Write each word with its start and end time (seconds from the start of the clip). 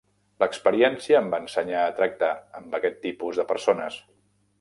L'experiència 0.43 1.19
em 1.19 1.27
va 1.33 1.39
ensenyar 1.43 1.83
a 1.89 1.91
tractar 1.99 2.31
amb 2.61 2.79
aquest 2.79 2.99
tipus 3.05 3.43
de 3.43 3.47
persones. 3.53 4.01